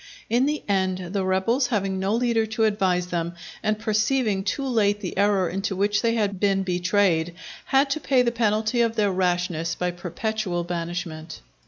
In 0.31 0.47
the 0.47 0.63
end, 0.67 1.13
the 1.13 1.23
rebels 1.23 1.67
having 1.67 1.99
no 1.99 2.15
leader 2.15 2.47
to 2.47 2.63
advise 2.63 3.05
them, 3.05 3.35
and 3.61 3.77
perceiving 3.77 4.43
too 4.43 4.65
late 4.65 4.99
the 4.99 5.15
error 5.15 5.47
into 5.47 5.75
which 5.75 6.01
they 6.01 6.15
had 6.15 6.39
been 6.39 6.63
betrayed, 6.63 7.35
had 7.65 7.91
to 7.91 7.99
pay 7.99 8.23
the 8.23 8.31
penalty 8.31 8.81
of 8.81 8.95
their 8.95 9.11
rashness 9.11 9.75
by 9.75 9.91
perpetual 9.91 10.63
banishment. 10.63 11.41